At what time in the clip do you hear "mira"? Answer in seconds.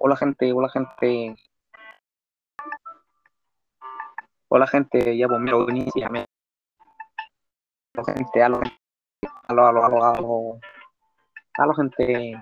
5.40-5.56